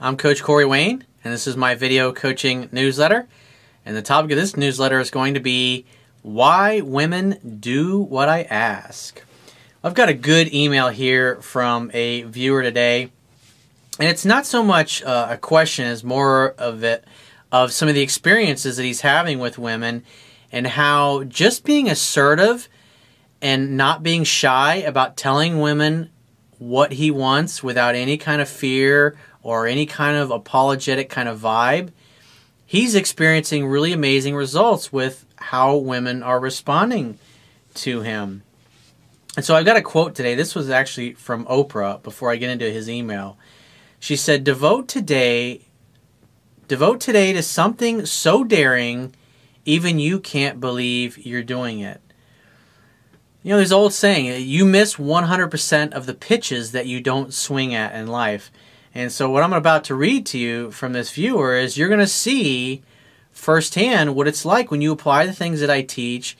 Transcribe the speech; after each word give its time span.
I'm 0.00 0.16
Coach 0.16 0.42
Corey 0.42 0.64
Wayne, 0.64 1.04
and 1.22 1.32
this 1.32 1.46
is 1.46 1.56
my 1.56 1.74
video 1.74 2.12
coaching 2.12 2.68
newsletter. 2.72 3.26
And 3.84 3.96
the 3.96 4.02
topic 4.02 4.30
of 4.30 4.36
this 4.36 4.56
newsletter 4.56 5.00
is 5.00 5.10
going 5.10 5.34
to 5.34 5.40
be 5.40 5.86
why 6.22 6.80
women 6.80 7.58
do 7.60 7.98
what 7.98 8.28
I 8.28 8.42
ask. 8.42 9.22
I've 9.82 9.94
got 9.94 10.08
a 10.08 10.14
good 10.14 10.52
email 10.52 10.88
here 10.88 11.36
from 11.36 11.90
a 11.94 12.22
viewer 12.22 12.62
today, 12.62 13.10
and 13.98 14.08
it's 14.08 14.24
not 14.24 14.46
so 14.46 14.62
much 14.62 15.02
uh, 15.02 15.28
a 15.30 15.36
question 15.36 15.86
as 15.86 16.04
more 16.04 16.50
of 16.58 16.84
it 16.84 17.04
of 17.50 17.72
some 17.72 17.88
of 17.88 17.94
the 17.94 18.02
experiences 18.02 18.76
that 18.76 18.82
he's 18.82 19.00
having 19.00 19.38
with 19.38 19.58
women 19.58 20.04
and 20.52 20.66
how 20.66 21.24
just 21.24 21.64
being 21.64 21.88
assertive 21.88 22.68
and 23.40 23.76
not 23.76 24.02
being 24.02 24.24
shy 24.24 24.76
about 24.76 25.16
telling 25.16 25.60
women 25.60 26.10
what 26.58 26.92
he 26.92 27.10
wants 27.10 27.62
without 27.62 27.94
any 27.94 28.16
kind 28.18 28.42
of 28.42 28.48
fear 28.48 29.16
or 29.48 29.66
any 29.66 29.86
kind 29.86 30.14
of 30.14 30.30
apologetic 30.30 31.08
kind 31.08 31.26
of 31.26 31.40
vibe, 31.40 31.90
he's 32.66 32.94
experiencing 32.94 33.66
really 33.66 33.94
amazing 33.94 34.34
results 34.34 34.92
with 34.92 35.24
how 35.36 35.74
women 35.74 36.22
are 36.22 36.38
responding 36.38 37.18
to 37.72 38.02
him. 38.02 38.42
And 39.36 39.44
so 39.46 39.56
I've 39.56 39.64
got 39.64 39.78
a 39.78 39.82
quote 39.82 40.14
today. 40.14 40.34
This 40.34 40.54
was 40.54 40.68
actually 40.68 41.14
from 41.14 41.46
Oprah 41.46 42.02
before 42.02 42.30
I 42.30 42.36
get 42.36 42.50
into 42.50 42.70
his 42.70 42.90
email. 42.90 43.38
She 43.98 44.16
said, 44.16 44.44
"Devote 44.44 44.86
today 44.86 45.62
devote 46.66 47.00
today 47.00 47.32
to 47.32 47.42
something 47.42 48.04
so 48.04 48.44
daring 48.44 49.14
even 49.64 49.98
you 49.98 50.20
can't 50.20 50.60
believe 50.60 51.16
you're 51.16 51.42
doing 51.42 51.80
it." 51.80 52.02
You 53.42 53.52
know, 53.52 53.56
there's 53.56 53.72
old 53.72 53.94
saying, 53.94 54.46
you 54.46 54.66
miss 54.66 54.98
100% 54.98 55.94
of 55.94 56.04
the 56.04 56.12
pitches 56.12 56.72
that 56.72 56.86
you 56.86 57.00
don't 57.00 57.32
swing 57.32 57.74
at 57.74 57.94
in 57.94 58.06
life. 58.06 58.50
And 58.98 59.12
so, 59.12 59.30
what 59.30 59.44
I'm 59.44 59.52
about 59.52 59.84
to 59.84 59.94
read 59.94 60.26
to 60.26 60.38
you 60.38 60.72
from 60.72 60.92
this 60.92 61.12
viewer 61.12 61.54
is 61.54 61.78
you're 61.78 61.86
going 61.86 62.00
to 62.00 62.06
see 62.08 62.82
firsthand 63.30 64.16
what 64.16 64.26
it's 64.26 64.44
like 64.44 64.72
when 64.72 64.82
you 64.82 64.90
apply 64.90 65.24
the 65.24 65.32
things 65.32 65.60
that 65.60 65.70
I 65.70 65.82
teach 65.82 66.36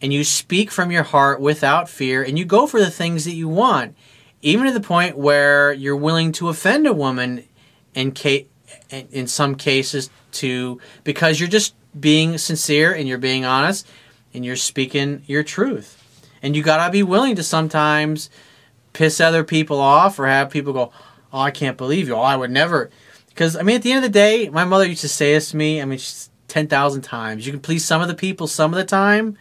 and 0.00 0.10
you 0.10 0.24
speak 0.24 0.70
from 0.70 0.90
your 0.90 1.02
heart 1.02 1.42
without 1.42 1.90
fear 1.90 2.22
and 2.22 2.38
you 2.38 2.46
go 2.46 2.66
for 2.66 2.80
the 2.80 2.90
things 2.90 3.26
that 3.26 3.34
you 3.34 3.50
want, 3.50 3.94
even 4.40 4.64
to 4.64 4.72
the 4.72 4.80
point 4.80 5.18
where 5.18 5.74
you're 5.74 5.94
willing 5.94 6.32
to 6.32 6.48
offend 6.48 6.86
a 6.86 6.94
woman 6.94 7.44
in, 7.94 8.14
ca- 8.16 8.46
in 8.88 9.26
some 9.26 9.54
cases 9.54 10.08
to 10.32 10.80
because 11.04 11.38
you're 11.38 11.50
just 11.50 11.74
being 12.00 12.38
sincere 12.38 12.94
and 12.94 13.08
you're 13.08 13.18
being 13.18 13.44
honest 13.44 13.86
and 14.32 14.42
you're 14.42 14.56
speaking 14.56 15.22
your 15.26 15.42
truth. 15.42 16.02
And 16.42 16.56
you 16.56 16.62
got 16.62 16.82
to 16.82 16.90
be 16.90 17.02
willing 17.02 17.36
to 17.36 17.42
sometimes 17.42 18.30
piss 18.94 19.20
other 19.20 19.44
people 19.44 19.78
off 19.78 20.18
or 20.18 20.26
have 20.26 20.48
people 20.48 20.72
go, 20.72 20.92
"Oh, 21.32 21.40
I 21.40 21.50
can't 21.50 21.76
believe 21.76 22.08
you. 22.08 22.14
Oh, 22.14 22.20
I 22.20 22.36
would 22.36 22.50
never." 22.50 22.90
Because 23.28 23.56
I 23.56 23.62
mean, 23.62 23.76
at 23.76 23.82
the 23.82 23.92
end 23.92 24.04
of 24.04 24.12
the 24.12 24.18
day, 24.18 24.48
my 24.48 24.64
mother 24.64 24.86
used 24.86 25.00
to 25.02 25.08
say 25.08 25.34
this 25.34 25.50
to 25.50 25.56
me. 25.56 25.80
I 25.80 25.84
mean, 25.84 25.98
ten 26.48 26.66
thousand 26.66 27.02
times. 27.02 27.46
You 27.46 27.52
can 27.52 27.60
please 27.60 27.84
some 27.84 28.02
of 28.02 28.08
the 28.08 28.14
people 28.14 28.46
some 28.46 28.72
of 28.72 28.76
the 28.76 28.84
time, 28.84 29.38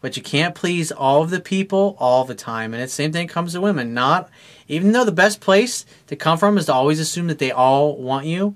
but 0.00 0.16
you 0.16 0.22
can't 0.22 0.54
please 0.54 0.92
all 0.92 1.22
of 1.22 1.30
the 1.30 1.40
people 1.40 1.96
all 1.98 2.24
the 2.24 2.34
time. 2.34 2.74
And 2.74 2.82
it's 2.82 2.92
the 2.92 3.02
same 3.02 3.12
thing 3.12 3.28
comes 3.28 3.52
to 3.52 3.60
women. 3.60 3.94
Not 3.94 4.28
even 4.66 4.92
though 4.92 5.04
the 5.04 5.12
best 5.12 5.40
place 5.40 5.86
to 6.08 6.16
come 6.16 6.38
from 6.38 6.58
is 6.58 6.66
to 6.66 6.74
always 6.74 7.00
assume 7.00 7.28
that 7.28 7.38
they 7.38 7.50
all 7.50 7.96
want 7.96 8.26
you. 8.26 8.54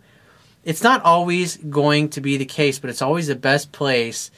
It's 0.65 0.83
not 0.83 1.03
always 1.03 1.57
going 1.57 2.11
to 2.11 2.21
be 2.21 2.37
the 2.37 2.45
case, 2.45 2.79
but 2.79 2.91
it's 2.91 3.03
always 3.03 3.27
the 3.27 3.35
best 3.35 3.73
place 3.73 4.31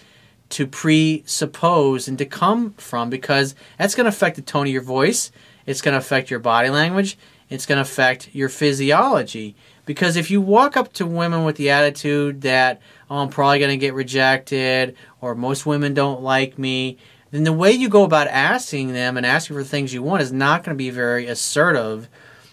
to 0.50 0.66
presuppose 0.66 2.06
and 2.06 2.16
to 2.18 2.24
come 2.24 2.72
from 2.74 3.10
because 3.10 3.54
that's 3.78 3.94
going 3.94 4.04
to 4.04 4.08
affect 4.08 4.36
the 4.36 4.42
tone 4.42 4.66
of 4.66 4.72
your 4.72 4.82
voice. 4.82 5.30
It's 5.66 5.80
going 5.80 5.92
to 5.92 5.98
affect 5.98 6.30
your 6.30 6.40
body 6.40 6.70
language. 6.70 7.18
It's 7.50 7.66
going 7.66 7.76
to 7.76 7.82
affect 7.82 8.34
your 8.34 8.48
physiology. 8.48 9.54
Because 9.86 10.16
if 10.16 10.30
you 10.30 10.40
walk 10.40 10.76
up 10.76 10.92
to 10.94 11.06
women 11.06 11.44
with 11.44 11.56
the 11.56 11.70
attitude 11.70 12.40
that, 12.42 12.80
oh, 13.10 13.18
I'm 13.18 13.28
probably 13.28 13.58
going 13.58 13.70
to 13.70 13.76
get 13.76 13.94
rejected, 13.94 14.96
or 15.20 15.34
most 15.34 15.66
women 15.66 15.94
don't 15.94 16.22
like 16.22 16.58
me, 16.58 16.98
then 17.30 17.44
the 17.44 17.52
way 17.52 17.72
you 17.72 17.88
go 17.88 18.04
about 18.04 18.28
asking 18.28 18.92
them 18.92 19.16
and 19.16 19.26
asking 19.26 19.56
for 19.56 19.64
things 19.64 19.92
you 19.92 20.02
want 20.02 20.22
is 20.22 20.32
not 20.32 20.62
going 20.62 20.74
to 20.74 20.78
be 20.78 20.90
very 20.90 21.26
assertive. 21.26 22.08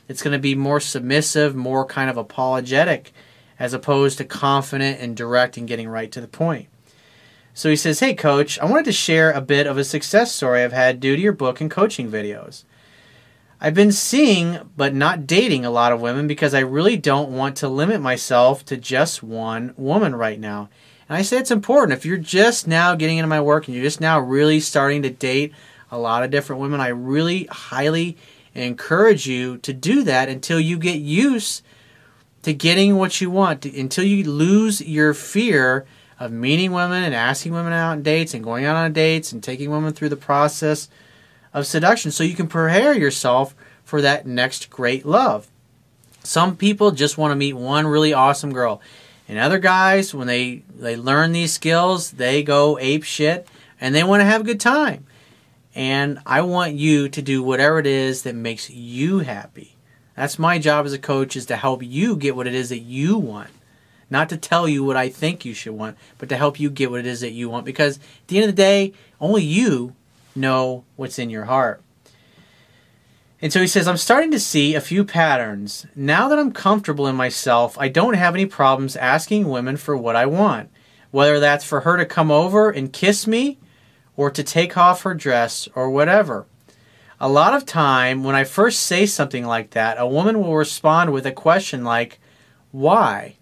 It's 0.09 0.21
going 0.23 0.33
to 0.33 0.39
be 0.39 0.55
more 0.55 0.79
submissive, 0.79 1.55
more 1.55 1.85
kind 1.85 2.09
of 2.09 2.17
apologetic, 2.17 3.13
as 3.59 3.73
opposed 3.73 4.17
to 4.17 4.25
confident 4.25 4.99
and 4.99 5.15
direct 5.15 5.55
and 5.55 5.67
getting 5.67 5.87
right 5.87 6.11
to 6.11 6.19
the 6.19 6.27
point. 6.27 6.67
So 7.53 7.69
he 7.69 7.75
says, 7.75 7.99
Hey, 7.99 8.13
coach, 8.13 8.57
I 8.59 8.65
wanted 8.65 8.85
to 8.85 8.91
share 8.91 9.31
a 9.31 9.41
bit 9.41 9.67
of 9.67 9.77
a 9.77 9.83
success 9.83 10.33
story 10.33 10.63
I've 10.63 10.73
had 10.73 10.99
due 10.99 11.15
to 11.15 11.21
your 11.21 11.33
book 11.33 11.61
and 11.61 11.69
coaching 11.69 12.09
videos. 12.09 12.63
I've 13.63 13.75
been 13.75 13.91
seeing 13.91 14.57
but 14.75 14.95
not 14.95 15.27
dating 15.27 15.65
a 15.65 15.69
lot 15.69 15.91
of 15.91 16.01
women 16.01 16.25
because 16.25 16.55
I 16.55 16.61
really 16.61 16.97
don't 16.97 17.29
want 17.29 17.57
to 17.57 17.69
limit 17.69 18.01
myself 18.01 18.65
to 18.65 18.75
just 18.75 19.21
one 19.21 19.75
woman 19.77 20.15
right 20.15 20.39
now. 20.39 20.67
And 21.07 21.15
I 21.15 21.21
say 21.21 21.37
it's 21.37 21.51
important. 21.51 21.95
If 21.95 22.03
you're 22.03 22.17
just 22.17 22.67
now 22.67 22.95
getting 22.95 23.19
into 23.19 23.27
my 23.27 23.39
work 23.39 23.67
and 23.67 23.75
you're 23.75 23.83
just 23.83 24.01
now 24.01 24.19
really 24.19 24.59
starting 24.59 25.03
to 25.03 25.11
date 25.11 25.53
a 25.91 25.99
lot 25.99 26.23
of 26.23 26.31
different 26.31 26.59
women, 26.59 26.81
I 26.81 26.87
really 26.87 27.43
highly 27.51 28.17
encourage 28.55 29.27
you 29.27 29.59
to 29.59 29.73
do 29.73 30.01
that 30.05 30.27
until 30.27 30.59
you 30.59 30.79
get 30.79 30.99
used 30.99 31.63
to 32.41 32.55
getting 32.55 32.97
what 32.97 33.21
you 33.21 33.29
want, 33.29 33.63
until 33.65 34.03
you 34.03 34.23
lose 34.23 34.81
your 34.81 35.13
fear 35.13 35.85
of 36.19 36.31
meeting 36.31 36.71
women 36.71 37.03
and 37.03 37.13
asking 37.13 37.51
women 37.51 37.73
out 37.73 37.91
on 37.91 38.01
dates 38.01 38.33
and 38.33 38.43
going 38.43 38.65
out 38.65 38.75
on 38.75 38.91
dates 38.91 39.31
and 39.31 39.43
taking 39.43 39.69
women 39.69 39.93
through 39.93 40.09
the 40.09 40.17
process 40.17 40.89
of 41.53 41.67
seduction 41.67 42.11
so 42.11 42.23
you 42.23 42.35
can 42.35 42.47
prepare 42.47 42.93
yourself 42.93 43.55
for 43.83 44.01
that 44.01 44.25
next 44.25 44.69
great 44.69 45.05
love. 45.05 45.47
Some 46.23 46.55
people 46.55 46.91
just 46.91 47.17
want 47.17 47.31
to 47.31 47.35
meet 47.35 47.53
one 47.53 47.87
really 47.87 48.13
awesome 48.13 48.53
girl. 48.53 48.81
And 49.27 49.39
other 49.39 49.59
guys, 49.59 50.13
when 50.13 50.27
they, 50.27 50.63
they 50.73 50.95
learn 50.95 51.31
these 51.31 51.53
skills, 51.53 52.11
they 52.11 52.43
go 52.43 52.77
ape 52.79 53.03
shit 53.03 53.47
and 53.79 53.95
they 53.95 54.03
want 54.03 54.21
to 54.21 54.25
have 54.25 54.41
a 54.41 54.45
good 54.45 54.59
time. 54.59 55.05
And 55.73 56.19
I 56.25 56.41
want 56.41 56.73
you 56.73 57.09
to 57.09 57.21
do 57.21 57.41
whatever 57.41 57.79
it 57.79 57.87
is 57.87 58.23
that 58.23 58.35
makes 58.35 58.69
you 58.69 59.19
happy. 59.19 59.77
That's 60.15 60.37
my 60.37 60.59
job 60.59 60.85
as 60.85 60.93
a 60.93 60.99
coach 60.99 61.35
is 61.35 61.45
to 61.47 61.55
help 61.55 61.81
you 61.81 62.15
get 62.15 62.35
what 62.35 62.47
it 62.47 62.53
is 62.53 62.69
that 62.69 62.79
you 62.79 63.17
want. 63.17 63.49
Not 64.09 64.27
to 64.29 64.37
tell 64.37 64.67
you 64.67 64.83
what 64.83 64.97
I 64.97 65.07
think 65.07 65.45
you 65.45 65.53
should 65.53 65.73
want, 65.73 65.97
but 66.17 66.27
to 66.29 66.37
help 66.37 66.59
you 66.59 66.69
get 66.69 66.91
what 66.91 66.99
it 66.99 67.05
is 67.05 67.21
that 67.21 67.31
you 67.31 67.49
want. 67.49 67.65
Because 67.65 67.97
at 67.97 68.27
the 68.27 68.37
end 68.37 68.49
of 68.49 68.55
the 68.55 68.61
day, 68.61 68.93
only 69.21 69.43
you 69.43 69.95
know 70.35 70.83
what's 70.95 71.19
in 71.19 71.29
your 71.29 71.45
heart. 71.45 71.81
And 73.41 73.51
so 73.51 73.59
he 73.59 73.67
says, 73.67 73.87
I'm 73.87 73.97
starting 73.97 74.31
to 74.31 74.39
see 74.39 74.75
a 74.75 74.81
few 74.81 75.03
patterns. 75.03 75.87
Now 75.95 76.27
that 76.29 76.37
I'm 76.37 76.51
comfortable 76.51 77.07
in 77.07 77.15
myself, 77.15 77.77
I 77.79 77.87
don't 77.87 78.13
have 78.13 78.35
any 78.35 78.45
problems 78.45 78.95
asking 78.95 79.49
women 79.49 79.77
for 79.77 79.97
what 79.97 80.15
I 80.15 80.27
want. 80.27 80.69
Whether 81.09 81.39
that's 81.39 81.65
for 81.65 81.81
her 81.81 81.97
to 81.97 82.05
come 82.05 82.29
over 82.29 82.69
and 82.69 82.93
kiss 82.93 83.25
me 83.25 83.57
or 84.15 84.29
to 84.29 84.43
take 84.43 84.77
off 84.77 85.01
her 85.01 85.15
dress 85.15 85.67
or 85.73 85.89
whatever. 85.89 86.45
A 87.19 87.27
lot 87.27 87.53
of 87.53 87.65
time 87.65 88.23
when 88.23 88.35
I 88.35 88.43
first 88.43 88.81
say 88.81 89.05
something 89.05 89.45
like 89.45 89.71
that, 89.71 89.99
a 89.99 90.07
woman 90.07 90.39
will 90.39 90.55
respond 90.55 91.11
with 91.11 91.25
a 91.25 91.31
question 91.31 91.83
like, 91.83 92.19
Why? 92.71 93.35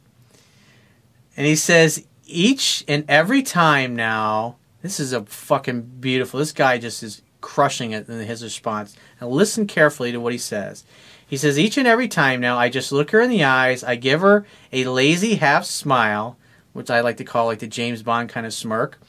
And 1.35 1.45
he 1.45 1.55
says, 1.55 2.05
Each 2.25 2.83
and 2.87 3.05
every 3.07 3.41
time 3.41 3.95
now, 3.95 4.57
this 4.81 4.99
is 4.99 5.13
a 5.13 5.25
fucking 5.25 5.81
beautiful. 5.99 6.39
This 6.39 6.51
guy 6.51 6.77
just 6.77 7.03
is 7.03 7.21
crushing 7.41 7.91
it 7.91 8.07
in 8.09 8.19
his 8.19 8.43
response. 8.43 8.95
Now 9.19 9.27
listen 9.27 9.67
carefully 9.67 10.11
to 10.11 10.19
what 10.19 10.33
he 10.33 10.39
says. 10.39 10.83
He 11.27 11.37
says, 11.37 11.59
Each 11.59 11.77
and 11.77 11.87
every 11.87 12.07
time 12.07 12.39
now, 12.39 12.57
I 12.57 12.69
just 12.69 12.91
look 12.91 13.11
her 13.11 13.21
in 13.21 13.29
the 13.29 13.43
eyes, 13.43 13.83
I 13.83 13.95
give 13.95 14.21
her 14.21 14.45
a 14.73 14.85
lazy 14.85 15.35
half 15.35 15.65
smile, 15.65 16.37
which 16.73 16.89
I 16.89 17.01
like 17.01 17.17
to 17.17 17.23
call 17.23 17.45
like 17.45 17.59
the 17.59 17.67
James 17.67 18.01
Bond 18.01 18.29
kind 18.29 18.45
of 18.45 18.53
smirk, 18.53 18.99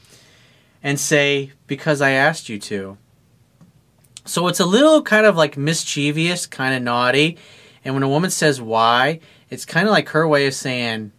and 0.83 0.99
say, 0.99 1.51
Because 1.67 2.01
I 2.01 2.11
asked 2.11 2.47
you 2.47 2.59
to. 2.59 2.97
So 4.25 4.47
it's 4.47 4.59
a 4.59 4.65
little 4.65 5.01
kind 5.01 5.25
of 5.25 5.35
like 5.35 5.57
mischievous, 5.57 6.45
kind 6.45 6.75
of 6.75 6.83
naughty. 6.83 7.37
And 7.83 7.95
when 7.95 8.03
a 8.03 8.09
woman 8.09 8.29
says 8.29 8.61
why, 8.61 9.19
it's 9.49 9.65
kind 9.65 9.87
of 9.87 9.91
like 9.91 10.09
her 10.09 10.27
way 10.27 10.45
of 10.45 10.53
saying, 10.53 11.11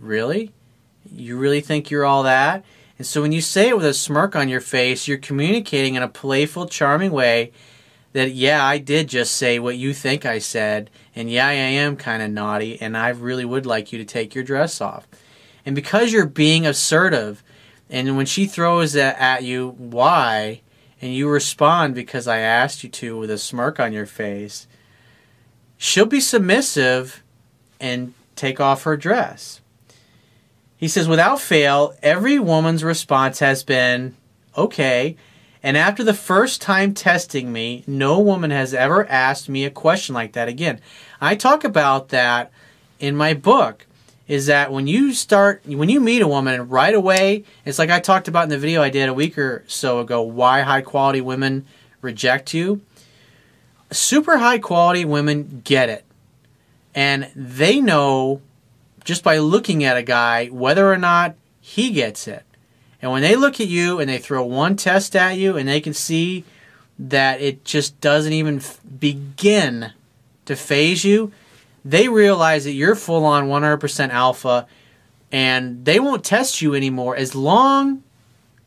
Really? 0.00 0.52
You 1.12 1.38
really 1.38 1.60
think 1.60 1.90
you're 1.90 2.04
all 2.04 2.24
that? 2.24 2.64
And 3.00 3.06
so 3.06 3.22
when 3.22 3.32
you 3.32 3.40
say 3.40 3.70
it 3.70 3.76
with 3.78 3.86
a 3.86 3.94
smirk 3.94 4.36
on 4.36 4.50
your 4.50 4.60
face, 4.60 5.08
you're 5.08 5.16
communicating 5.16 5.94
in 5.94 6.02
a 6.02 6.06
playful, 6.06 6.66
charming 6.66 7.12
way 7.12 7.50
that, 8.12 8.32
yeah, 8.32 8.62
I 8.62 8.76
did 8.76 9.08
just 9.08 9.36
say 9.36 9.58
what 9.58 9.78
you 9.78 9.94
think 9.94 10.26
I 10.26 10.38
said. 10.38 10.90
And 11.16 11.30
yeah, 11.30 11.46
I 11.46 11.52
am 11.52 11.96
kind 11.96 12.22
of 12.22 12.30
naughty. 12.30 12.78
And 12.78 12.98
I 12.98 13.08
really 13.08 13.46
would 13.46 13.64
like 13.64 13.90
you 13.90 13.98
to 14.00 14.04
take 14.04 14.34
your 14.34 14.44
dress 14.44 14.82
off. 14.82 15.08
And 15.64 15.74
because 15.74 16.12
you're 16.12 16.26
being 16.26 16.66
assertive, 16.66 17.42
and 17.88 18.18
when 18.18 18.26
she 18.26 18.44
throws 18.44 18.92
that 18.92 19.18
at 19.18 19.44
you, 19.44 19.70
why? 19.78 20.60
and 21.00 21.14
you 21.14 21.26
respond 21.26 21.94
because 21.94 22.28
I 22.28 22.40
asked 22.40 22.84
you 22.84 22.90
to 22.90 23.16
with 23.16 23.30
a 23.30 23.38
smirk 23.38 23.80
on 23.80 23.94
your 23.94 24.04
face, 24.04 24.66
she'll 25.78 26.04
be 26.04 26.20
submissive 26.20 27.22
and 27.80 28.12
take 28.36 28.60
off 28.60 28.82
her 28.82 28.98
dress. 28.98 29.62
He 30.80 30.88
says, 30.88 31.06
without 31.06 31.42
fail, 31.42 31.94
every 32.02 32.38
woman's 32.38 32.82
response 32.82 33.40
has 33.40 33.62
been, 33.62 34.16
okay. 34.56 35.14
And 35.62 35.76
after 35.76 36.02
the 36.02 36.14
first 36.14 36.62
time 36.62 36.94
testing 36.94 37.52
me, 37.52 37.84
no 37.86 38.18
woman 38.18 38.50
has 38.50 38.72
ever 38.72 39.06
asked 39.06 39.46
me 39.46 39.66
a 39.66 39.70
question 39.70 40.14
like 40.14 40.32
that 40.32 40.48
again. 40.48 40.80
I 41.20 41.36
talk 41.36 41.64
about 41.64 42.08
that 42.08 42.50
in 42.98 43.14
my 43.14 43.34
book 43.34 43.86
is 44.26 44.46
that 44.46 44.72
when 44.72 44.86
you 44.86 45.12
start 45.12 45.60
when 45.66 45.90
you 45.90 46.00
meet 46.00 46.22
a 46.22 46.28
woman 46.28 46.68
right 46.68 46.94
away 46.94 47.42
it's 47.64 47.80
like 47.80 47.90
i 47.90 47.98
talked 47.98 48.28
about 48.28 48.44
in 48.44 48.48
the 48.48 48.58
video 48.58 48.80
i 48.80 48.90
did 48.90 49.08
a 49.08 49.14
week 49.14 49.36
or 49.36 49.64
so 49.66 49.98
ago 49.98 50.20
why 50.20 50.60
high 50.60 50.82
quality 50.82 51.20
women 51.20 51.66
reject 52.00 52.54
you 52.54 52.80
super 53.90 54.38
high 54.38 54.58
quality 54.58 55.04
women 55.04 55.62
get 55.64 55.88
it 55.88 56.04
and 56.94 57.28
they 57.34 57.80
know 57.80 58.40
just 59.04 59.22
by 59.22 59.38
looking 59.38 59.84
at 59.84 59.96
a 59.96 60.02
guy 60.02 60.46
whether 60.46 60.90
or 60.90 60.98
not 60.98 61.34
he 61.60 61.90
gets 61.90 62.26
it 62.28 62.44
and 63.02 63.10
when 63.10 63.22
they 63.22 63.36
look 63.36 63.60
at 63.60 63.68
you 63.68 63.98
and 63.98 64.08
they 64.08 64.18
throw 64.18 64.44
one 64.44 64.76
test 64.76 65.16
at 65.16 65.38
you 65.38 65.56
and 65.56 65.68
they 65.68 65.80
can 65.80 65.94
see 65.94 66.44
that 66.98 67.40
it 67.40 67.64
just 67.64 67.98
doesn't 68.00 68.32
even 68.32 68.58
f- 68.58 68.78
begin 68.98 69.92
to 70.44 70.54
phase 70.54 71.02
you, 71.02 71.32
they 71.82 72.08
realize 72.08 72.64
that 72.64 72.72
you're 72.72 72.94
full 72.94 73.24
on 73.24 73.48
100% 73.48 74.10
alpha 74.10 74.66
and 75.32 75.84
they 75.84 75.98
won't 75.98 76.24
test 76.24 76.60
you 76.60 76.74
anymore 76.74 77.16
as 77.16 77.34
long 77.34 78.02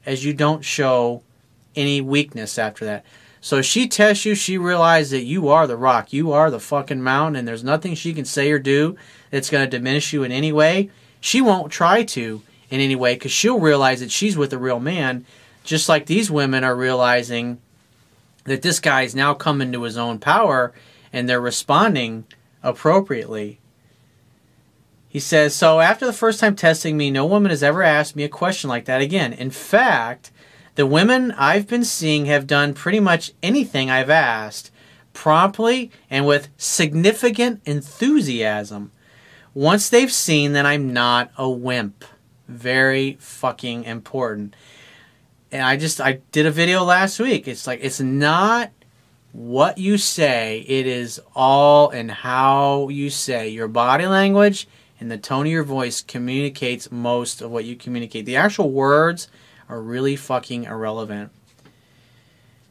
as 0.06 0.26
you 0.26 0.34
don't 0.34 0.66
show 0.66 1.22
any 1.76 2.02
weakness 2.02 2.58
after 2.58 2.86
that. 2.86 3.06
So 3.44 3.62
she 3.62 3.90
tests 3.90 4.24
you, 4.24 4.36
she 4.36 4.57
realizes 4.57 5.12
that 5.12 5.25
you 5.25 5.50
are 5.50 5.68
the 5.68 5.75
rock, 5.75 6.13
you 6.13 6.31
are 6.31 6.50
the 6.50 6.62
fucking 6.62 7.01
mountain, 7.01 7.36
and 7.36 7.45
there's 7.45 7.62
nothing 7.62 7.94
she 7.94 8.13
can 8.13 8.24
say 8.24 8.50
or 8.50 8.57
do 8.57 8.95
that's 9.31 9.50
going 9.50 9.69
to 9.69 9.78
diminish 9.78 10.13
you 10.13 10.24
in 10.24 10.31
any 10.31 10.54
way. 10.54 10.90
She 11.19 11.42
won't 11.42 11.69
try 11.69 12.04
to 12.04 12.42
in 12.69 12.80
any 12.80 12.95
way 12.95 13.16
because 13.16 13.34
she'll 13.34 13.60
realize 13.60 14.00
that 14.00 14.12
she's 14.12 14.38
with 14.38 14.54
a 14.54 14.57
real 14.57 14.80
man, 14.80 15.25
just 15.66 15.90
like 15.90 16.06
these 16.06 16.31
women 16.31 16.63
are 16.63 16.74
realizing 16.74 17.60
that 18.45 18.62
this 18.62 18.80
guy 18.80 19.01
is 19.01 19.13
now 19.13 19.34
coming 19.34 19.74
to 19.74 19.84
his 19.84 19.98
own 19.98 20.19
power 20.19 20.72
and 21.12 21.28
they're 21.28 21.42
responding 21.42 22.24
appropriately. 22.63 23.60
He 25.10 25.19
says, 25.19 25.54
So 25.54 25.81
after 25.81 26.06
the 26.06 26.13
first 26.13 26.39
time 26.39 26.56
testing 26.56 26.96
me, 26.96 27.12
no 27.12 27.25
woman 27.25 27.50
has 27.50 27.62
ever 27.62 27.84
asked 27.84 28.16
me 28.16 28.24
a 28.24 28.30
question 28.30 28.69
like 28.69 28.86
that 28.86 29.01
again. 29.01 29.34
In 29.34 29.51
fact, 29.51 30.31
the 30.75 30.86
women 30.86 31.31
I've 31.34 31.68
been 31.68 31.84
seeing 31.84 32.25
have 32.25 32.48
done 32.48 32.74
pretty 32.74 33.00
much 33.00 33.31
anything 33.42 33.90
I've 33.90 34.10
asked 34.10 34.72
promptly 35.14 35.92
and 36.10 36.25
with 36.25 36.50
significant 36.58 37.62
enthusiasm 37.66 38.92
once 39.54 39.90
they've 39.90 40.12
seen 40.12 40.54
that 40.54 40.66
I'm 40.66 40.92
not 40.92 41.31
a 41.38 41.50
wimp. 41.50 42.04
Very 42.48 43.18
fucking 43.20 43.84
important. 43.84 44.56
And 45.52 45.62
I 45.62 45.78
just 45.78 46.02
I 46.02 46.20
did 46.31 46.48
a 46.48 46.52
video 46.52 46.84
last 46.84 47.20
week. 47.20 47.48
It's 47.48 47.68
like 47.68 47.80
it's 47.84 48.00
not 48.00 48.72
what 49.31 49.78
you 49.78 49.98
say, 49.98 50.60
it 50.68 50.86
is 50.86 51.20
all 51.36 51.90
in 51.90 52.10
how 52.10 52.90
you 52.90 53.10
say. 53.10 53.50
Your 53.50 53.68
body 53.68 54.06
language 54.06 54.68
and 55.00 55.12
the 55.12 55.18
tone 55.18 55.46
of 55.46 55.52
your 55.52 55.64
voice 55.64 56.02
communicates 56.02 56.92
most 56.92 57.42
of 57.42 57.52
what 57.52 57.66
you 57.66 57.75
communicate. 57.75 58.25
The 58.25 58.36
actual 58.36 58.72
words 58.72 59.28
are 59.69 59.81
really 59.81 60.15
fucking 60.15 60.65
irrelevant. 60.65 61.31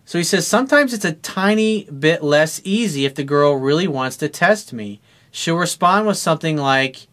So 0.05 0.19
he 0.19 0.25
says, 0.25 0.47
sometimes 0.47 0.93
it's 0.93 1.05
a 1.05 1.13
tiny 1.13 1.85
bit 1.85 2.23
less 2.23 2.61
easy 2.65 3.05
if 3.05 3.15
the 3.15 3.25
girl 3.25 3.55
really 3.55 3.89
wants 3.89 4.17
to 4.19 4.29
test 4.29 4.73
me. 4.73 5.01
She'll 5.31 5.57
respond 5.57 6.07
with 6.07 6.19
something 6.19 6.57
like, 6.57 7.07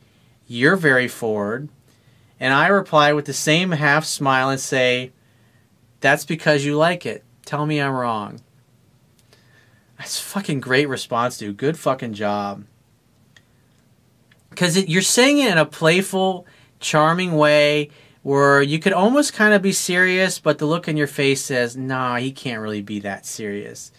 You're 0.48 0.76
very 0.76 1.08
forward. 1.08 1.70
And 2.40 2.54
I 2.54 2.68
reply 2.68 3.14
with 3.14 3.26
the 3.26 3.34
same 3.34 3.72
half 3.72 4.06
smile 4.06 4.50
and 4.50 4.60
say, 4.60 5.12
That's 6.02 6.26
because 6.26 6.66
you 6.66 6.76
like 6.76 7.06
it. 7.06 7.24
Tell 7.46 7.66
me 7.66 7.80
I'm 7.80 7.94
wrong. 7.94 8.42
That's 9.98 10.20
fucking 10.20 10.62
great 10.62 10.88
response, 10.88 11.38
dude. 11.38 11.58
Good 11.58 11.78
fucking 11.78 12.14
job. 12.14 12.66
Because 14.50 14.78
you're 14.88 15.02
saying 15.02 15.40
it 15.40 15.52
in 15.52 15.58
a 15.58 15.66
playful, 15.66 16.46
charming 16.80 17.36
way 17.36 17.92
where 18.22 18.62
you 18.62 18.80
could 18.80 18.94
almost 18.94 19.34
kind 19.34 19.54
of 19.54 19.62
be 19.62 19.72
serious, 19.72 20.40
but 20.40 20.58
the 20.58 20.66
look 20.66 20.88
in 20.88 20.98
your 20.98 21.08
face 21.08 21.42
says, 21.44 21.78
nah, 21.78 22.18
he 22.18 22.32
can't 22.32 22.62
really 22.62 22.82
be 22.82 23.00
that 23.00 23.26
serious. 23.26 23.92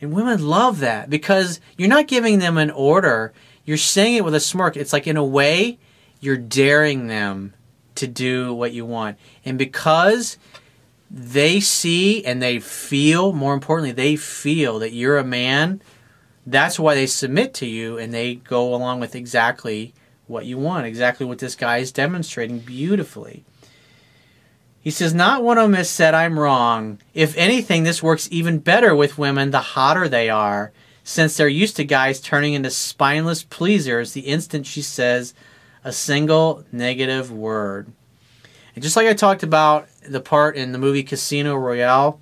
And 0.00 0.12
women 0.12 0.46
love 0.46 0.80
that 0.80 1.10
because 1.10 1.60
you're 1.76 1.88
not 1.88 2.08
giving 2.08 2.38
them 2.38 2.56
an 2.56 2.70
order. 2.70 3.32
You're 3.64 3.76
saying 3.76 4.16
it 4.16 4.24
with 4.24 4.34
a 4.34 4.40
smirk. 4.40 4.76
It's 4.76 4.92
like, 4.92 5.06
in 5.06 5.16
a 5.16 5.24
way, 5.24 5.78
you're 6.20 6.36
daring 6.36 7.06
them 7.06 7.54
to 7.94 8.06
do 8.06 8.54
what 8.54 8.72
you 8.72 8.84
want. 8.84 9.18
And 9.44 9.58
because 9.58 10.38
they 11.10 11.60
see 11.60 12.24
and 12.24 12.42
they 12.42 12.58
feel, 12.58 13.32
more 13.32 13.54
importantly, 13.54 13.92
they 13.92 14.16
feel 14.16 14.78
that 14.78 14.92
you're 14.92 15.18
a 15.18 15.24
man, 15.24 15.82
that's 16.46 16.80
why 16.80 16.94
they 16.94 17.06
submit 17.06 17.54
to 17.54 17.66
you 17.66 17.98
and 17.98 18.12
they 18.12 18.36
go 18.36 18.74
along 18.74 18.98
with 18.98 19.14
exactly 19.14 19.94
what 20.32 20.46
you 20.46 20.58
want, 20.58 20.86
exactly 20.86 21.26
what 21.26 21.38
this 21.38 21.54
guy 21.54 21.78
is 21.78 21.92
demonstrating 21.92 22.58
beautifully. 22.58 23.44
He 24.80 24.90
says, 24.90 25.14
Not 25.14 25.44
one 25.44 25.58
of 25.58 25.64
them 25.64 25.74
has 25.74 25.88
said 25.88 26.14
I'm 26.14 26.40
wrong. 26.40 26.98
If 27.14 27.36
anything, 27.36 27.84
this 27.84 28.02
works 28.02 28.28
even 28.32 28.58
better 28.58 28.96
with 28.96 29.18
women 29.18 29.50
the 29.50 29.60
hotter 29.60 30.08
they 30.08 30.28
are, 30.28 30.72
since 31.04 31.36
they're 31.36 31.48
used 31.48 31.76
to 31.76 31.84
guys 31.84 32.20
turning 32.20 32.54
into 32.54 32.70
spineless 32.70 33.44
pleasers 33.44 34.12
the 34.12 34.22
instant 34.22 34.66
she 34.66 34.82
says 34.82 35.34
a 35.84 35.92
single 35.92 36.64
negative 36.72 37.30
word. 37.30 37.92
And 38.74 38.82
just 38.82 38.96
like 38.96 39.06
I 39.06 39.14
talked 39.14 39.42
about 39.42 39.88
the 40.08 40.20
part 40.20 40.56
in 40.56 40.72
the 40.72 40.78
movie 40.78 41.02
Casino 41.02 41.54
Royale, 41.56 42.20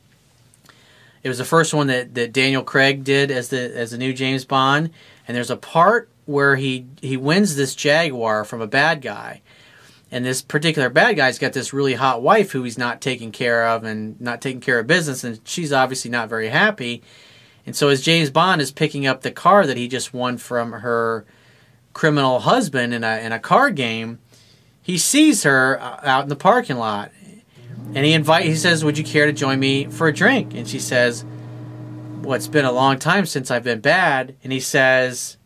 it 1.23 1.29
was 1.29 1.39
the 1.39 1.45
first 1.45 1.75
one 1.75 1.87
that, 1.89 2.15
that 2.15 2.33
Daniel 2.33 2.63
Craig 2.63 3.05
did 3.05 3.31
as 3.31 3.49
the 3.49 3.77
as 3.77 3.91
the 3.91 3.99
new 3.99 4.13
James 4.13 4.45
Bond. 4.45 4.91
And 5.29 5.37
there's 5.37 5.51
a 5.51 5.57
part 5.57 6.09
where 6.31 6.57
he 6.57 6.87
he 7.01 7.17
wins 7.17 7.57
this 7.57 7.75
Jaguar 7.75 8.45
from 8.45 8.61
a 8.61 8.67
bad 8.67 9.03
guy. 9.03 9.43
And 10.13 10.25
this 10.25 10.43
particular 10.43 10.89
bad 10.91 11.17
guy's 11.17 11.39
got 11.39 11.53
this 11.53 11.73
really 11.73 11.95
hot 11.95 12.21
wife 12.21 12.51
who 12.51 12.65
he's 12.65 12.79
not 12.79 13.01
taking 13.01 13.31
care 13.31 13.69
of 13.69 13.85
and 13.85 14.21
not 14.21 14.41
taking 14.41 14.61
care 14.61 14.81
of 14.81 14.87
business, 14.87 15.23
and 15.23 15.41
she's 15.45 15.73
obviously 15.73 16.11
not 16.11 16.29
very 16.29 16.49
happy. 16.49 17.03
And 17.65 17.77
so 17.77 17.89
as 17.89 18.03
James 18.03 18.31
Bond 18.31 18.61
is 18.61 18.73
picking 18.73 19.07
up 19.07 19.23
the 19.23 19.31
car 19.31 19.67
that 19.67 19.77
he 19.77 19.87
just 19.87 20.13
won 20.13 20.39
from 20.39 20.73
her 20.73 21.25
criminal 21.93 22.41
husband 22.41 22.93
in 22.93 23.05
a 23.05 23.19
in 23.19 23.33
a 23.33 23.39
car 23.39 23.71
game, 23.71 24.19
he 24.83 24.99
sees 24.99 25.45
her 25.45 25.81
uh, 25.81 26.01
out 26.03 26.25
in 26.25 26.29
the 26.29 26.37
parking 26.37 26.77
lot 26.77 27.13
and 27.95 28.05
he 28.05 28.13
invite 28.13 28.45
he 28.45 28.55
says 28.55 28.85
would 28.85 28.99
you 28.99 29.05
care 29.05 29.27
to 29.27 29.33
join 29.33 29.59
me 29.59 29.85
for 29.87 30.09
a 30.09 30.13
drink 30.13 30.55
and 30.55 30.69
she 30.69 30.79
says 30.79 31.25
well 32.23 32.35
it's 32.35 32.49
been 32.49 32.65
a 32.65 32.73
long 32.73 32.99
time 32.99 33.27
since 33.27 33.51
i've 33.51 33.65
been 33.65 33.81
bad 33.81 34.35
and 34.43 34.53
he 34.53 34.61
says 34.61 35.37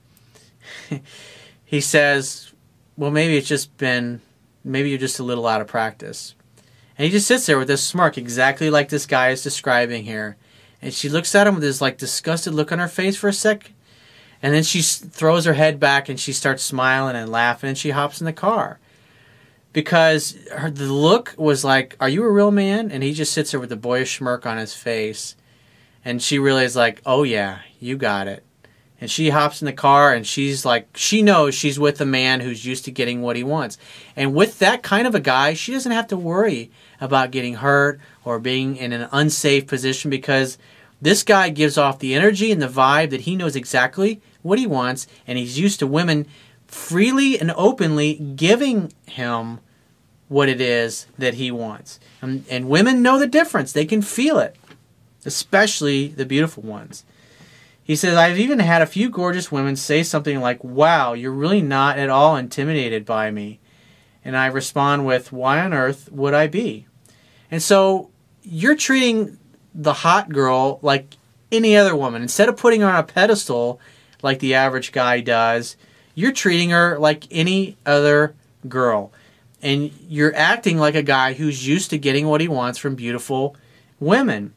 he 1.65 1.81
says 1.81 2.53
well 2.97 3.11
maybe 3.11 3.37
it's 3.37 3.49
just 3.49 3.77
been 3.77 4.21
maybe 4.63 4.89
you're 4.89 4.99
just 4.99 5.19
a 5.19 5.25
little 5.25 5.47
out 5.47 5.61
of 5.61 5.67
practice 5.67 6.35
and 6.97 7.05
he 7.05 7.11
just 7.11 7.27
sits 7.27 7.47
there 7.47 7.59
with 7.59 7.69
this 7.69 7.85
smirk 7.85 8.17
exactly 8.17 8.71
like 8.71 8.89
this 8.89 9.07
guy 9.07 9.31
is 9.31 9.43
describing 9.43 10.05
here 10.05 10.37
and 10.81 10.93
she 10.93 11.09
looks 11.09 11.35
at 11.35 11.47
him 11.47 11.55
with 11.55 11.63
this 11.63 11.81
like 11.81 11.99
disgusted 11.99 12.55
look 12.55 12.73
on 12.73 12.79
her 12.79 12.89
face 12.89 13.17
for 13.17 13.29
a 13.29 13.33
sec 13.33 13.73
and 14.43 14.55
then 14.55 14.63
she 14.63 14.83
throws 14.83 15.45
her 15.45 15.55
head 15.55 15.81
back 15.81 16.09
and 16.09 16.21
she 16.21 16.33
starts 16.33 16.63
smiling 16.63 17.17
and 17.17 17.31
laughing 17.31 17.69
and 17.69 17.79
she 17.79 17.91
hops 17.91 18.21
in 18.21 18.25
the 18.25 18.33
car 18.33 18.79
because 19.75 20.39
her, 20.53 20.71
the 20.71 20.91
look 20.91 21.35
was 21.37 21.65
like, 21.65 21.97
"Are 22.01 22.09
you 22.09 22.25
a 22.25 22.31
real 22.31 22.51
man?" 22.51 22.91
And 22.91 23.03
he 23.03 23.13
just 23.13 23.35
sits 23.35 23.51
there 23.51 23.61
with 23.61 23.73
a 23.73 23.77
boyish 23.77 24.17
smirk 24.17 24.47
on 24.47 24.57
his 24.57 24.73
face, 24.73 25.37
and 26.03 26.23
she 26.23 26.39
realizes 26.39 26.77
like, 26.77 27.03
"Oh 27.05 27.25
yeah, 27.25 27.59
you 27.79 27.99
got 27.99 28.27
it." 28.27 28.45
And 29.05 29.11
she 29.11 29.29
hops 29.29 29.61
in 29.61 29.67
the 29.67 29.73
car 29.75 30.15
and 30.15 30.27
she's 30.27 30.65
like, 30.65 30.89
she 30.97 31.21
knows 31.21 31.55
she's 31.55 31.79
with 31.79 32.01
a 32.01 32.07
man 32.07 32.41
who's 32.41 32.65
used 32.65 32.87
to 32.87 32.91
getting 32.91 33.21
what 33.21 33.37
he 33.37 33.45
wants. 33.45 33.77
And 34.17 34.35
with 34.35 34.61
that 34.61 34.83
kind 34.83 35.07
of 35.07 35.15
a 35.15 35.21
guy, 35.21 35.53
she 35.53 35.73
doesn't 35.73 35.93
have 35.93 36.07
to 36.07 36.17
worry 36.17 36.71
about 37.03 37.31
getting 37.31 37.57
hurt 37.57 38.01
or 38.25 38.39
being 38.39 38.79
in 38.79 38.95
an 38.95 39.11
unsafe 39.13 39.67
position 39.67 40.11
because 40.11 40.57
this 41.03 41.23
guy 41.23 41.51
gives 41.51 41.77
off 41.77 41.99
the 41.99 42.15
energy 42.15 42.51
and 42.51 42.63
the 42.63 42.67
vibe 42.67 43.11
that 43.11 43.21
he 43.21 43.37
knows 43.37 43.57
exactly 43.57 44.23
what 44.41 44.59
he 44.59 44.67
wants 44.67 45.07
and 45.27 45.37
he's 45.37 45.59
used 45.59 45.81
to 45.81 45.87
women 45.87 46.27
freely 46.67 47.39
and 47.39 47.53
openly 47.59 48.15
giving 48.15 48.91
him 49.05 49.61
what 50.29 50.49
it 50.49 50.63
is 50.63 51.09
that 51.19 51.35
he 51.35 51.51
wants. 51.51 52.01
And, 52.23 52.47
and 52.49 52.71
women 52.71 53.03
know 53.03 53.19
the 53.19 53.27
difference, 53.27 53.71
they 53.71 53.85
can 53.85 54.01
feel 54.01 54.39
it, 54.39 54.57
especially 55.27 56.09
the 56.09 56.25
beautiful 56.25 56.63
ones. 56.63 57.05
He 57.85 57.95
says, 57.97 58.17
I've 58.17 58.39
even 58.39 58.59
had 58.59 58.83
a 58.83 58.87
few 58.87 59.11
gorgeous 59.11 59.53
women 59.53 59.77
say 59.77 60.03
something 60.03 60.41
like, 60.41 60.65
Wow, 60.65 61.13
you're 61.13 61.31
really 61.31 61.63
not 61.63 61.99
at 61.99 62.09
all 62.09 62.37
intimidated 62.37 63.05
by 63.05 63.31
me. 63.31 63.61
And 64.25 64.37
I 64.37 64.47
respond 64.47 65.07
with, 65.07 65.31
Why 65.33 65.61
on 65.61 65.73
earth 65.73 66.11
would 66.11 66.35
I 66.35 66.47
be? 66.47 66.87
And 67.51 67.63
so 67.63 68.11
you're 68.43 68.75
treating 68.75 69.39
the 69.75 69.93
hot 69.93 70.31
girl 70.31 70.79
like 70.81 71.17
any 71.53 71.77
other 71.77 71.95
woman. 71.95 72.23
Instead 72.23 72.49
of 72.49 72.57
putting 72.57 72.81
her 72.81 72.89
on 72.89 72.97
a 72.97 73.03
pedestal 73.03 73.79
like 74.23 74.39
the 74.39 74.55
average 74.55 74.91
guy 74.91 75.21
does, 75.21 75.77
you're 76.15 76.33
treating 76.33 76.71
her 76.71 76.99
like 76.99 77.27
any 77.31 77.77
other 77.85 78.35
girl 78.67 79.13
and 79.65 79.91
you're 80.09 80.37
acting 80.37 80.77
like 80.77 80.95
a 80.95 81.03
guy 81.03 81.33
who's 81.33 81.67
used 81.67 81.89
to 81.91 81.99
getting 81.99 82.29
what 82.29 82.43
he 82.43 82.49
wants 82.49 82.79
from 82.79 82.95
beautiful 82.95 83.57
women. 83.99 84.53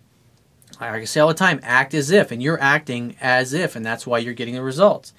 I 0.80 1.04
say 1.06 1.20
all 1.20 1.28
the 1.28 1.34
time, 1.34 1.60
act 1.64 1.94
as 1.94 2.12
if, 2.12 2.32
and 2.32 2.42
you're 2.42 2.62
acting 2.62 3.16
as 3.20 3.54
if, 3.54 3.76
and 3.76 3.86
that's 3.86 4.06
why 4.06 4.20
you're 4.20 4.34
getting 4.34 4.54
the 4.54 4.62
results. 4.62 5.14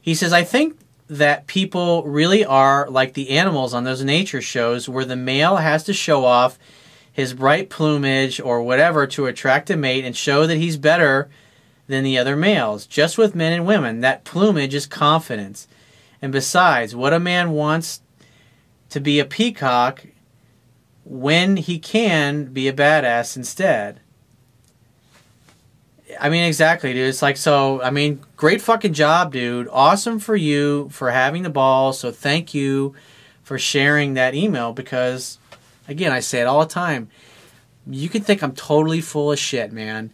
He 0.00 0.14
says, 0.14 0.32
I 0.32 0.42
think 0.42 0.78
that 1.08 1.46
people 1.46 2.04
really 2.04 2.44
are 2.44 2.88
like 2.88 3.14
the 3.14 3.30
animals 3.30 3.74
on 3.74 3.84
those 3.84 4.04
nature 4.04 4.40
shows 4.40 4.88
where 4.88 5.04
the 5.04 5.16
male 5.16 5.56
has 5.56 5.84
to 5.84 5.92
show 5.92 6.24
off 6.24 6.58
his 7.12 7.34
bright 7.34 7.68
plumage 7.68 8.40
or 8.40 8.62
whatever 8.62 9.06
to 9.08 9.26
attract 9.26 9.70
a 9.70 9.76
mate 9.76 10.04
and 10.04 10.16
show 10.16 10.46
that 10.46 10.56
he's 10.56 10.76
better 10.76 11.28
than 11.88 12.04
the 12.04 12.16
other 12.16 12.36
males. 12.36 12.86
Just 12.86 13.18
with 13.18 13.34
men 13.34 13.52
and 13.52 13.66
women, 13.66 14.00
that 14.00 14.24
plumage 14.24 14.74
is 14.74 14.86
confidence. 14.86 15.66
And 16.22 16.32
besides, 16.32 16.94
what 16.94 17.12
a 17.12 17.18
man 17.18 17.50
wants 17.50 18.00
to 18.90 19.00
be 19.00 19.18
a 19.18 19.24
peacock 19.24 20.06
when 21.04 21.56
he 21.56 21.78
can 21.78 22.44
be 22.46 22.68
a 22.68 22.72
badass 22.72 23.36
instead. 23.36 24.00
I 26.18 26.28
mean, 26.28 26.44
exactly, 26.44 26.92
dude. 26.92 27.08
It's 27.08 27.22
like, 27.22 27.36
so, 27.36 27.82
I 27.82 27.90
mean, 27.90 28.20
great 28.36 28.60
fucking 28.62 28.94
job, 28.94 29.32
dude. 29.32 29.68
Awesome 29.70 30.18
for 30.18 30.36
you 30.36 30.88
for 30.90 31.10
having 31.10 31.42
the 31.42 31.50
ball. 31.50 31.92
So, 31.92 32.10
thank 32.10 32.54
you 32.54 32.94
for 33.42 33.58
sharing 33.58 34.14
that 34.14 34.34
email 34.34 34.72
because, 34.72 35.38
again, 35.88 36.12
I 36.12 36.20
say 36.20 36.40
it 36.40 36.46
all 36.46 36.60
the 36.60 36.66
time. 36.66 37.08
You 37.86 38.08
can 38.08 38.22
think 38.22 38.42
I'm 38.42 38.52
totally 38.52 39.00
full 39.00 39.32
of 39.32 39.38
shit, 39.38 39.72
man. 39.72 40.10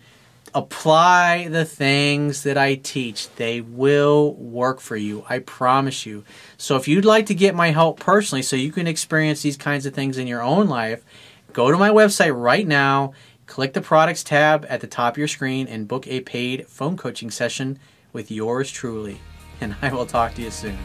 Apply 0.55 1.49
the 1.49 1.65
things 1.65 2.43
that 2.45 2.57
I 2.57 2.76
teach, 2.76 3.29
they 3.35 3.61
will 3.61 4.33
work 4.35 4.81
for 4.81 4.97
you. 4.97 5.25
I 5.29 5.41
promise 5.41 6.07
you. 6.07 6.25
So, 6.57 6.76
if 6.76 6.88
you'd 6.88 7.05
like 7.05 7.26
to 7.26 7.35
get 7.35 7.55
my 7.55 7.71
help 7.71 8.00
personally 8.00 8.43
so 8.43 8.57
you 8.57 8.73
can 8.73 8.87
experience 8.87 9.43
these 9.43 9.57
kinds 9.57 9.87
of 9.87 9.95
things 9.95 10.19
in 10.19 10.26
your 10.26 10.43
own 10.43 10.69
life, 10.69 11.05
go 11.53 11.71
to 11.71 11.79
my 11.79 11.91
website 11.91 12.38
right 12.38 12.67
now 12.67 13.12
Click 13.47 13.73
the 13.73 13.81
products 13.81 14.25
tab 14.25 14.67
at 14.69 14.81
the 14.81 14.87
top 14.87 15.15
of 15.15 15.19
your 15.19 15.29
screen 15.29 15.67
and 15.69 15.88
book 15.88 16.07
a 16.07 16.21
paid 16.21 16.67
phone 16.67 16.97
coaching 16.97 17.31
session 17.31 17.79
with 18.12 18.31
yours 18.31 18.71
truly. 18.71 19.21
And 19.59 19.75
I 19.81 19.91
will 19.91 20.05
talk 20.05 20.35
to 20.35 20.43
you 20.43 20.50
soon. 20.50 20.76